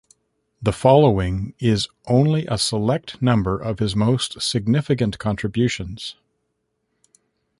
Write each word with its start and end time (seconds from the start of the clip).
The 0.63 0.71
following 0.73 1.53
is 1.59 1.87
only 2.07 2.47
a 2.47 2.57
select 2.57 3.21
number 3.21 3.55
of 3.59 3.77
his 3.77 3.95
most 3.95 4.41
'significant' 4.41 5.19
contributions. 5.19 6.15